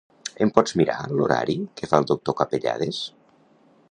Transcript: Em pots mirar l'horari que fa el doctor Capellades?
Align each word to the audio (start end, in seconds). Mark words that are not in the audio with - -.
Em 0.45 0.51
pots 0.53 0.71
mirar 0.79 0.95
l'horari 1.11 1.57
que 1.81 1.91
fa 1.93 2.01
el 2.03 2.09
doctor 2.13 2.37
Capellades? 2.41 3.05